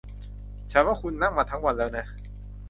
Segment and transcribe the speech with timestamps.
[0.71, 2.05] ฉันว่าคุณนั่งมาทั้งวันแล้วนะ